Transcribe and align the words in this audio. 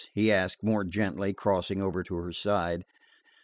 he 0.15 0.31
asked 0.31 0.63
more 0.63 0.83
gently, 0.83 1.31
crossing 1.31 1.79
over 1.79 2.01
to 2.01 2.15
her 2.15 2.31
side. 2.33 2.83